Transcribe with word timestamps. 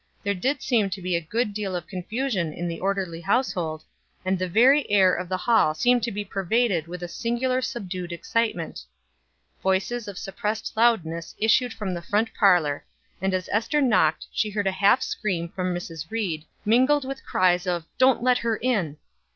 There 0.23 0.33
did 0.33 0.63
seem 0.63 0.89
to 0.89 0.99
be 0.99 1.15
a 1.15 1.21
good 1.21 1.53
deal 1.53 1.75
of 1.75 1.85
confusion 1.85 2.51
in 2.53 2.67
the 2.67 2.79
orderly 2.79 3.21
household, 3.21 3.83
and 4.25 4.39
the 4.39 4.49
very 4.49 4.89
air 4.89 5.13
of 5.13 5.29
the 5.29 5.37
hall 5.37 5.75
seemed 5.75 6.01
to 6.01 6.11
be 6.11 6.25
pervaded 6.25 6.87
with 6.87 7.03
a 7.03 7.07
singular 7.07 7.61
subdued 7.61 8.11
excitement; 8.11 8.83
voices 9.61 10.07
of 10.07 10.17
suppressed 10.17 10.73
loudness 10.75 11.35
issued 11.37 11.71
from 11.71 11.93
the 11.93 12.01
front 12.01 12.33
parlor 12.33 12.83
and 13.21 13.35
as 13.35 13.47
Ester 13.51 13.79
knocked 13.79 14.25
she 14.31 14.49
heard 14.49 14.65
a 14.65 14.71
half 14.71 15.03
scream 15.03 15.49
from 15.49 15.71
Mrs. 15.71 16.09
Ried, 16.09 16.45
mingled 16.65 17.05
with 17.05 17.23
cries 17.23 17.67
of 17.67 17.85
"Don't 17.99 18.23
let 18.23 18.39
her 18.39 18.55
in." 18.55 18.97